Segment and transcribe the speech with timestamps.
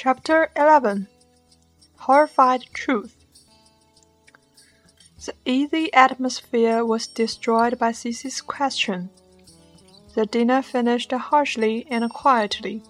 [0.00, 1.08] Chapter 11
[1.96, 3.16] Horrified Truth
[5.26, 9.10] The easy atmosphere was destroyed by Cici's question.
[10.14, 12.80] The dinner finished harshly and quietly.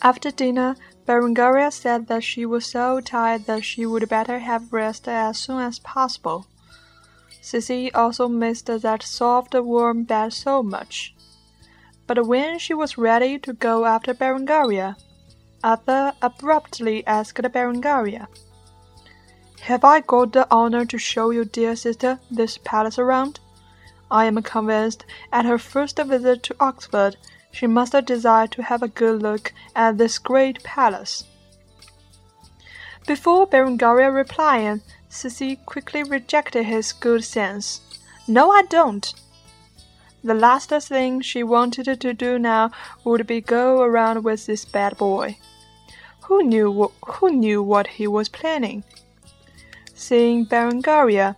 [0.00, 5.08] After dinner, Berengaria said that she was so tired that she would better have rest
[5.08, 6.46] as soon as possible.
[7.42, 11.14] Cici also missed that soft, warm bed so much.
[12.06, 14.96] But when she was ready to go after Berengaria,
[15.62, 18.28] Arthur abruptly asked Berengaria,
[19.62, 23.40] Have I got the honor to show your dear sister this palace around?
[24.10, 27.16] I am convinced at her first visit to Oxford
[27.52, 31.24] she must have desired to have a good look at this great palace.
[33.06, 37.80] Before Berengaria replied, Cici quickly rejected his good sense.
[38.28, 39.12] No, I don't.
[40.22, 42.70] The last thing she wanted to do now
[43.04, 45.38] would be go around with this bad boy.
[46.24, 48.84] Who knew who knew what he was planning?
[49.94, 51.36] Seeing Berengaria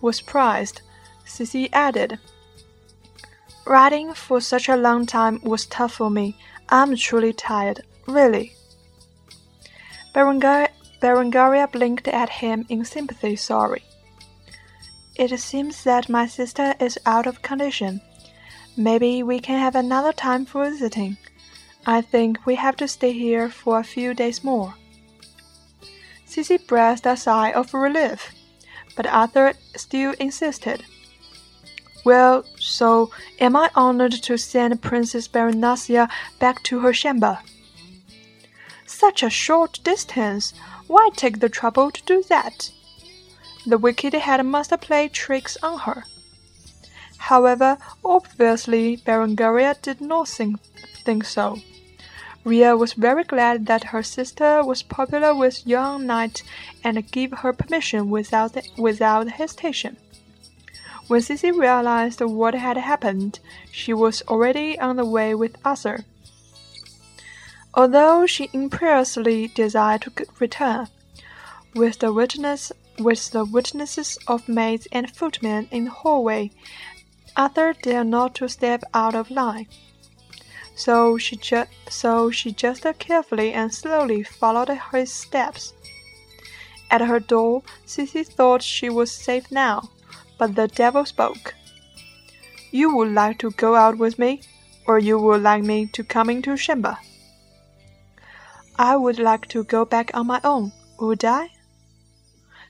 [0.00, 0.82] was surprised,
[1.26, 2.18] Sissy added,
[3.66, 6.36] Riding for such a long time was tough for me.
[6.68, 8.54] I'm truly tired, really.
[10.14, 10.70] Berengaria,
[11.00, 13.84] Berengaria blinked at him in sympathy sorry.
[15.14, 18.00] It seems that my sister is out of condition.
[18.80, 21.18] Maybe we can have another time for visiting.
[21.84, 24.72] I think we have to stay here for a few days more.
[26.26, 28.32] Cici breathed a sigh of relief,
[28.96, 30.82] but Arthur still insisted.
[32.06, 36.08] Well, so am I honored to send Princess Baronasia
[36.38, 37.38] back to her chamber?
[38.86, 40.54] Such a short distance!
[40.86, 42.70] Why take the trouble to do that?
[43.66, 46.04] The wicked head must play tricks on her.
[47.30, 50.60] However, obviously Berengaria did not think,
[51.04, 51.58] think so.
[52.42, 56.42] Ria was very glad that her sister was popular with young knights
[56.82, 59.96] and gave her permission without, without hesitation.
[61.06, 63.38] When Cici realized what had happened,
[63.70, 66.04] she was already on the way with Arthur.
[67.74, 70.88] Although she imperiously desired to return,
[71.76, 76.50] with the witness with the witnesses of maids and footmen in the hallway,
[77.36, 79.68] Arthur dared not to step out of line.
[80.74, 85.72] So she just so she just carefully and slowly followed his steps.
[86.90, 89.90] At her door, Cici thought she was safe now
[90.40, 91.54] but the devil spoke.
[92.70, 94.40] You would like to go out with me,
[94.86, 96.96] or you would like me to come into chamber?
[98.76, 101.50] I would like to go back on my own, would I?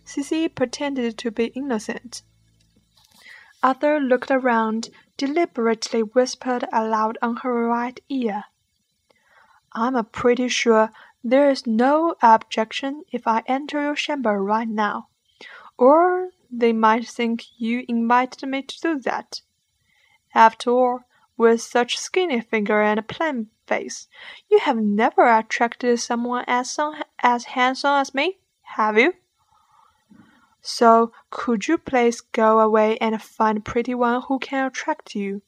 [0.04, 2.22] Cici pretended to be innocent.
[3.62, 8.44] Arthur looked around, deliberately whispered aloud on her right ear.
[9.72, 10.90] I'm pretty sure
[11.22, 15.08] there is no objection if I enter your chamber right now.
[15.76, 19.42] Or they might think you invited me to do that.
[20.34, 21.00] After all,
[21.36, 24.08] with such skinny figure and a plain face,
[24.50, 26.78] you have never attracted someone as,
[27.22, 29.14] as handsome as me, have you?
[30.62, 35.42] So, could you please go away and find a pretty one who can attract you?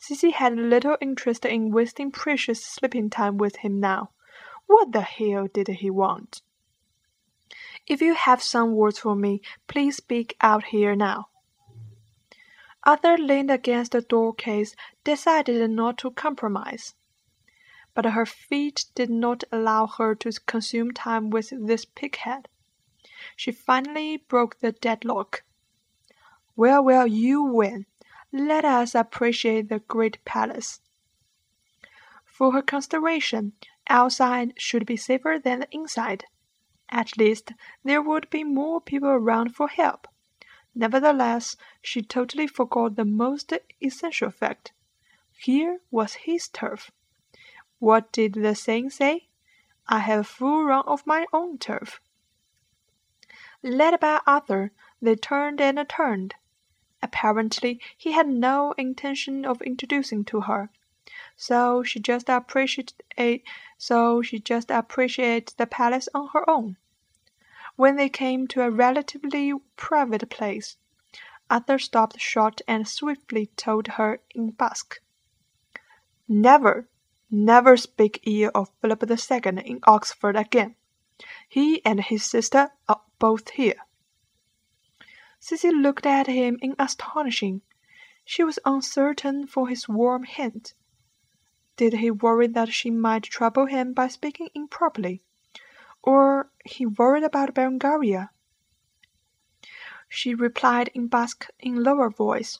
[0.00, 4.10] Cici had little interest in wasting precious sleeping time with him now.
[4.66, 6.42] What the hell did he want?
[7.86, 11.28] If you have some words for me, please speak out here now.
[12.84, 16.94] Arthur leaned against the doorcase, decided not to compromise.
[17.94, 22.46] But her feet did not allow her to consume time with this pighead.
[23.36, 25.44] She finally broke the deadlock.
[26.56, 27.86] Well, well, you win.
[28.32, 30.80] Let us appreciate the great palace.
[32.24, 33.52] For her consideration,
[33.88, 36.24] outside should be safer than the inside.
[36.88, 37.52] At least
[37.84, 40.08] there would be more people around for help.
[40.74, 44.72] Nevertheless, she totally forgot the most essential fact.
[45.38, 46.90] Here was his turf.
[47.78, 49.28] What did the saying say?
[49.86, 52.00] I have a full run of my own turf.
[53.62, 54.70] Led by Arthur,
[55.02, 56.36] they turned and turned.
[57.02, 60.70] Apparently, he had no intention of introducing to her,
[61.36, 63.38] so she just appreciated eh,
[63.76, 66.76] so she just appreciated the palace on her own.
[67.76, 70.76] When they came to a relatively private place,
[71.50, 75.00] Arthur stopped short and swiftly told her in Basque,
[76.28, 76.88] Never,
[77.30, 80.76] never speak ill of Philip II in Oxford again.
[81.48, 83.86] He and his sister are both here.
[85.40, 87.62] Cici looked at him in astonishing.
[88.24, 90.74] She was uncertain for his warm hint.
[91.76, 95.22] Did he worry that she might trouble him by speaking improperly?
[96.02, 98.30] Or he worried about Berengaria?
[100.08, 102.58] She replied in Basque in lower voice.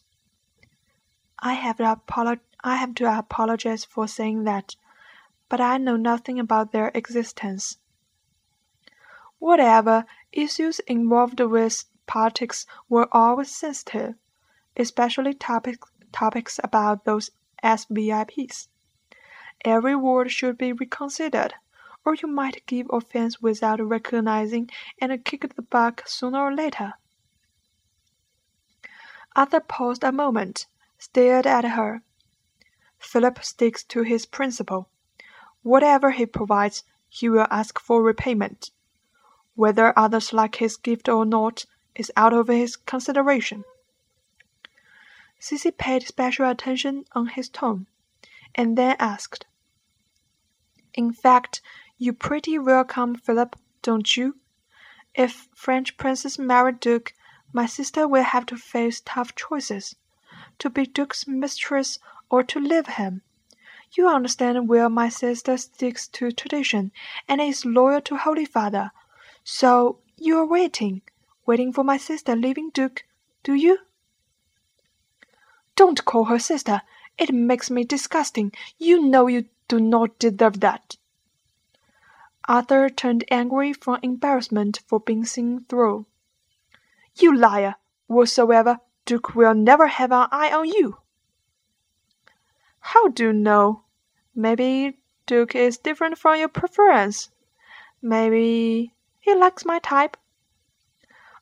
[1.41, 4.77] I have, I have to apologize for saying that,
[5.49, 7.79] but I know nothing about their existence.
[9.39, 14.15] Whatever issues involved with politics were always sensitive,
[14.77, 17.31] especially topics topics about those
[17.63, 18.69] SVIPs.
[19.65, 21.55] Every word should be reconsidered,
[22.05, 24.71] or you might give offense without recognizing
[25.01, 26.95] and kick the buck sooner or later.
[29.37, 30.67] Arthur paused a moment,
[30.99, 32.03] stared at her.
[32.99, 34.89] Philip sticks to his principle.
[35.63, 38.71] Whatever he provides, he will ask for repayment.
[39.59, 41.65] Whether others like his gift or not
[41.97, 43.65] is out of his consideration.
[45.41, 47.89] Sissy paid special attention on his tone,
[48.55, 49.47] and then asked,
[50.95, 51.61] In fact,
[51.97, 54.37] you pretty welcome Philip, don't you?
[55.17, 57.13] If French princes marry Duke,
[57.53, 59.97] my sister will have to face tough choices
[60.61, 61.99] to be Duke's mistress
[62.31, 63.23] or to leave him.
[63.91, 66.93] You understand well my sister sticks to tradition
[67.27, 68.93] and is loyal to Holy Father.
[69.51, 71.01] So you are waiting,
[71.47, 73.07] waiting for my sister leaving Duke,
[73.43, 73.79] do you?
[75.75, 76.83] Don't call her sister.
[77.17, 78.53] It makes me disgusting.
[78.77, 80.99] You know you do not deserve that.
[82.47, 86.05] Arthur turned angry from embarrassment for being seen through.
[87.15, 87.77] You liar!
[88.07, 90.99] Whatsoever, Duke will never have an eye on you.
[92.81, 93.85] How do you know?
[94.35, 97.31] Maybe Duke is different from your preference.
[98.03, 98.93] Maybe
[99.29, 100.17] he likes my type.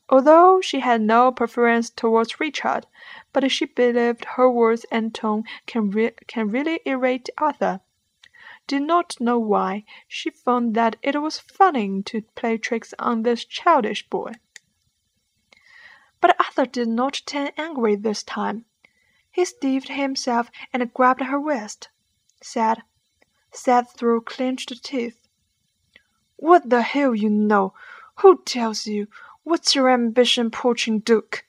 [0.08, 2.84] Although she had no preference towards Richard,
[3.32, 7.80] but she believed her words and tone can, re can really irrite Arthur.
[8.66, 13.44] Did not know why, she found that it was funny to play tricks on this
[13.44, 14.32] childish boy.
[16.20, 18.64] But Arthur did not turn angry this time.
[19.30, 21.88] He stiffened himself and grabbed her wrist.
[22.42, 22.82] said,
[23.52, 25.25] said through clenched teeth,
[26.36, 27.74] What the hell you know?
[28.16, 29.08] Who tells you?
[29.42, 31.44] What's your ambition, poaching Duke?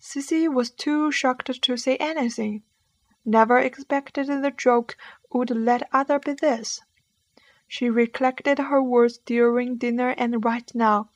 [0.00, 2.62] Sissy was too shocked to say anything.
[3.24, 4.96] Never expected the joke
[5.32, 6.80] would let other be this.
[7.66, 11.10] She recollected her words during dinner and right now,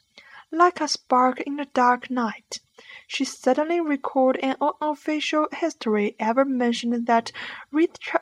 [0.51, 2.61] like a spark in a dark night,
[3.07, 7.33] she suddenly recalled an unofficial history ever mentioned that
[7.71, 8.21] Richard,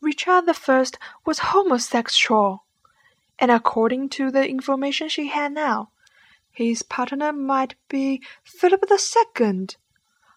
[0.00, 0.84] Richard I
[1.24, 2.64] was homosexual,
[3.38, 5.90] and according to the information she had now,
[6.52, 9.66] his partner might be Philip II.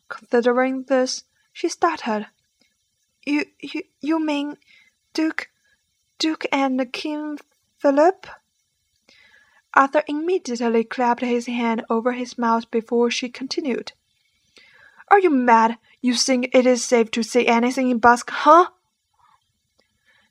[0.08, 1.24] Considering this,
[1.54, 2.28] she stuttered.
[3.26, 4.58] You, you, you mean
[5.14, 5.50] Duke,
[6.18, 7.38] Duke and King
[7.78, 8.28] Philip?
[9.74, 13.92] Arthur immediately clapped his hand over his mouth before she continued.
[15.10, 15.78] Are you mad?
[16.02, 18.70] You think it is safe to say anything in Basque, huh?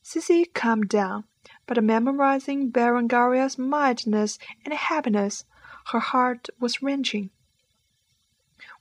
[0.08, 1.24] Sissy calmed down,
[1.66, 5.44] but memorizing Berengaria's mildness and happiness,
[5.92, 7.28] her heart was wrenching.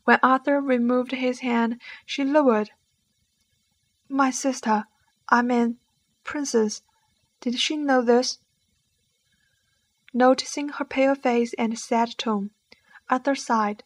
[0.06, 2.72] When Arthur removed his hand, she lowered.
[4.08, 4.86] My sister,
[5.28, 5.80] I mean,
[6.24, 6.82] Princess,
[7.42, 8.40] did she know this?
[10.14, 12.52] Noticing her pale face and sad tone,
[13.10, 13.84] Arthur sighed.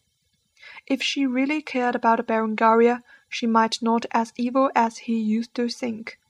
[0.86, 5.68] If she really cared about Berengaria, she might not as evil as he used to
[5.68, 6.20] think.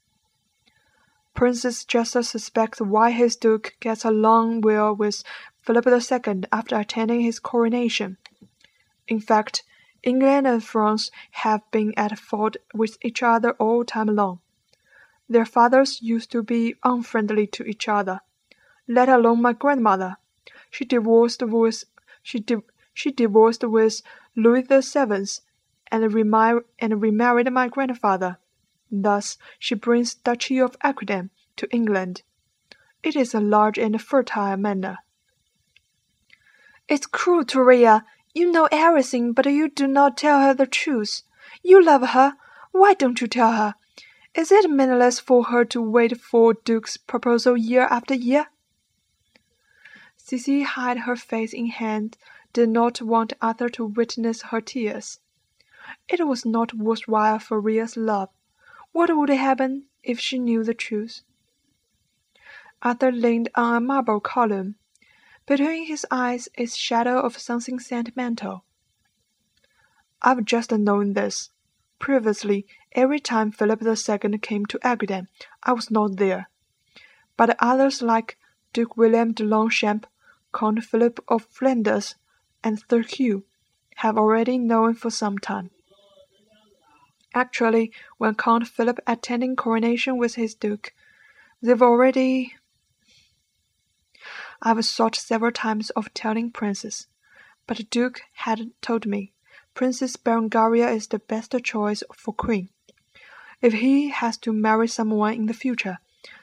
[1.34, 5.22] Princess just suspects why his duke gets along well with
[5.60, 8.18] Philip II after attending his coronation.
[9.08, 9.64] In fact,
[10.02, 14.40] England and France have been at fault with each other all time long.
[15.28, 18.20] Their fathers used to be unfriendly to each other
[18.88, 20.16] let alone my grandmother.
[20.70, 21.84] She divorced with
[22.22, 24.02] she di- she divorced with
[24.36, 25.40] Louis Seventh,
[25.90, 28.38] and, remar- and remarried my grandfather.
[28.94, 32.20] Thus she brings Duchy of Aquitaine to England.
[33.02, 34.98] It is a large and fertile manor.
[36.88, 38.04] It's cruel, Toria.
[38.34, 41.22] You know everything, but you do not tell her the truth.
[41.62, 42.36] You love her.
[42.72, 43.76] Why don't you tell her?
[44.34, 48.48] Is it meaningless for her to wait for Duke's proposal year after year?
[50.18, 52.18] Sissy hid her face in hand,
[52.52, 55.18] did not want Arthur to witness her tears.
[56.08, 58.28] It was not worth while for Ria's love.
[58.92, 61.22] What would happen if she knew the truth?
[62.82, 64.74] Arthur leaned on a marble column.
[65.46, 68.64] Between his eyes is shadow of something sentimental.
[70.20, 71.50] I've just known this.
[71.98, 75.28] Previously, every time Philip II came to Aquitaine,
[75.62, 76.48] I was not there.
[77.36, 78.38] But others like
[78.72, 80.06] Duke William de Longchamp,
[80.52, 82.16] Count Philip of Flanders,
[82.62, 83.44] and Sir Hugh
[83.96, 85.70] have already known for some time.
[87.34, 90.92] Actually, when Count Philip attending coronation with his duke,
[91.62, 92.54] they've already.
[94.60, 97.06] I've thought several times of telling Princess,
[97.66, 99.32] but the Duke had told me
[99.74, 102.68] Princess Berengaria is the best choice for queen.
[103.62, 105.98] If he has to marry someone in the future,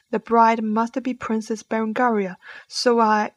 [0.10, 2.38] the bride must be Princess Berengaria.
[2.67, 3.34] So I.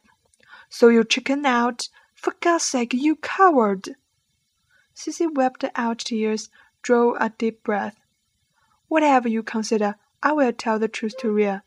[0.69, 1.89] So you chicken out?
[2.15, 3.95] For God's sake, you coward!
[4.95, 6.49] Sissy wept out tears,
[6.83, 7.95] drew a deep breath.
[8.87, 11.63] Whatever you consider, I will tell the truth to Ria.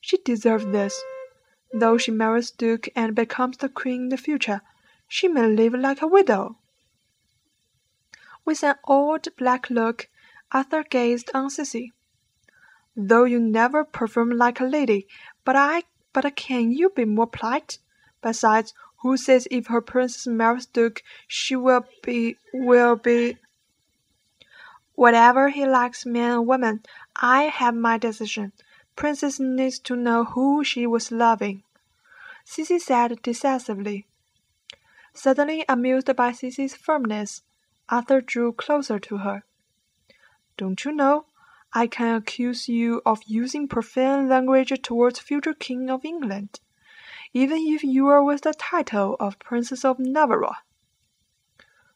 [0.00, 1.00] She deserves this.
[1.72, 4.60] Though she marries Duke and becomes the queen in the future,
[5.06, 6.58] she may live like a widow.
[8.44, 10.08] With an old black look,
[10.52, 11.92] Arthur gazed on Sissy.
[12.96, 15.08] Though you never perform like a lady,
[15.44, 17.78] but I but can you be more polite?
[18.22, 23.36] Besides, who says if her princess marries Duke she will be will be
[24.94, 26.82] Whatever he likes men or women,
[27.16, 28.52] I have my decision.
[28.96, 31.64] Princess needs to know who she was loving.
[32.46, 34.06] Sissy said decisively.
[35.12, 37.42] Suddenly amused by Sissy's firmness,
[37.88, 39.44] Arthur drew closer to her.
[40.56, 41.26] Don't you know,
[41.72, 46.60] I can accuse you of using profane language towards future King of England,
[47.32, 50.58] even if you are with the title of Princess of Navarre.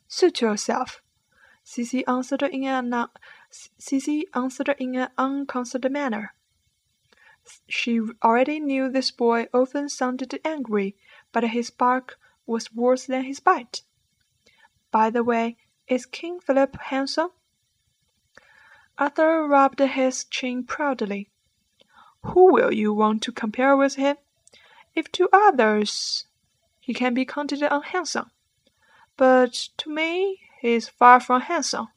[0.09, 1.01] Suit yourself,
[1.69, 3.09] Sissy answered in an
[3.53, 6.33] Sissy answered in an unconcerned manner.
[7.69, 10.97] She already knew this boy often sounded angry,
[11.31, 13.83] but his bark was worse than his bite.
[14.91, 17.33] By the way, is King Philip handsome?
[18.97, 21.29] Arthur rubbed his chin proudly.
[22.23, 24.17] Who will you want to compare with him?
[24.95, 26.25] If to others
[26.81, 28.31] he can be counted unhandsome,
[29.19, 31.89] but to me he is far from handsome.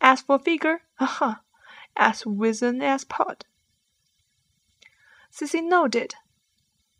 [0.00, 1.42] As for figure, aha,
[1.96, 3.44] as wizen as pot.
[5.32, 6.14] Sissy nodded.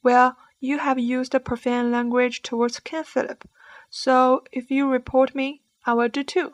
[0.03, 3.49] Well, you have used profane language towards King Philip,
[3.89, 6.53] so if you report me, I will do too.